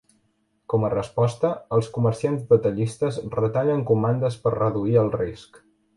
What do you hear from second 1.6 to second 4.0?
els comerciants detallistes retallen